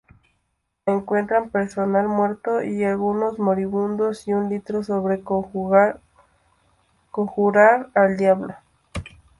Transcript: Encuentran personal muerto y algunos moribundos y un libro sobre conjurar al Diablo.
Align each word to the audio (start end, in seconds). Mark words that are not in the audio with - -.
Encuentran 0.87 1.51
personal 1.51 2.07
muerto 2.07 2.63
y 2.63 2.83
algunos 2.83 3.37
moribundos 3.37 4.27
y 4.27 4.33
un 4.33 4.49
libro 4.49 4.83
sobre 4.83 5.21
conjurar 5.21 6.01
al 7.93 8.17
Diablo. 8.17 8.55